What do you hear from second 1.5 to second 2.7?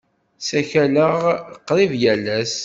qrib yal ass.